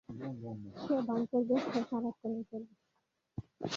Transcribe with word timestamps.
যে 0.09 0.95
ভান 1.07 1.21
করবে, 1.31 1.55
সে 1.63 1.79
সারাক্ষিণই 1.89 2.43
করবে। 2.51 2.73